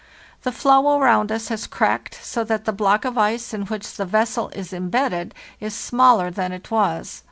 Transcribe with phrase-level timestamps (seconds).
[0.41, 4.03] The floe around us has cracked, so that the block of ice in which the
[4.03, 7.19] vessel is embedded is smaller than it was.